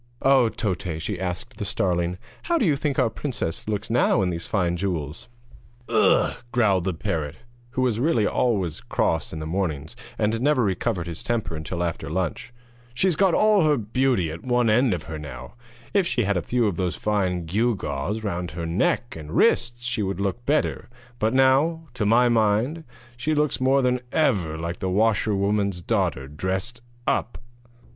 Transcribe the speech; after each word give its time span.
'Oh, 0.23 0.49
Toté,' 0.49 1.19
asked 1.19 1.57
the 1.57 1.63
starling, 1.63 2.17
'how 2.41 2.57
do 2.57 2.65
you 2.65 2.75
think 2.75 2.97
our 2.97 3.11
princess 3.11 3.67
looks 3.67 3.91
now 3.91 4.23
in 4.23 4.31
these 4.31 4.47
fine 4.47 4.75
jewels?' 4.75 5.29
'Ugh!' 5.87 6.35
growled 6.51 6.85
the 6.85 6.93
parrot, 6.95 7.35
who 7.73 7.83
was 7.83 7.99
really 7.99 8.25
always 8.25 8.81
cross 8.81 9.31
in 9.31 9.37
the 9.37 9.45
mornings, 9.45 9.95
and 10.17 10.41
never 10.41 10.63
recovered 10.63 11.05
his 11.05 11.21
temper 11.21 11.55
until 11.55 11.83
after 11.83 12.09
lunch, 12.09 12.51
'she's 12.95 13.15
got 13.15 13.35
all 13.35 13.61
her 13.63 13.77
beauty 13.77 14.31
at 14.31 14.41
one 14.41 14.71
end 14.71 14.95
of 14.95 15.03
her 15.03 15.19
now; 15.19 15.53
if 15.93 16.07
she 16.07 16.23
had 16.23 16.35
a 16.35 16.41
few 16.41 16.65
of 16.65 16.77
those 16.77 16.95
fine 16.95 17.45
gew 17.45 17.75
gaws 17.75 18.23
round 18.23 18.49
her 18.49 18.65
neck 18.65 19.15
and 19.15 19.33
wrists 19.37 19.85
she 19.85 20.01
would 20.01 20.19
look 20.19 20.43
better; 20.47 20.89
but 21.19 21.31
now, 21.31 21.85
to 21.93 22.07
my 22.07 22.27
mind, 22.27 22.83
she 23.15 23.35
looks 23.35 23.61
more 23.61 23.83
than 23.83 23.99
ever 24.11 24.57
like 24.57 24.77
the 24.79 24.89
washerwoman's 24.89 25.79
daughter 25.79 26.27
dressed 26.27 26.81
up.' 27.05 27.37